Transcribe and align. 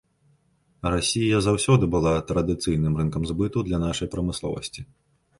Расія 0.93 1.41
заўсёды 1.47 1.89
была 1.95 2.13
традыцыйным 2.31 2.93
рынкам 3.01 3.27
збыту 3.33 3.59
для 3.69 3.77
нашай 3.83 4.07
прамысловасці. 4.15 4.81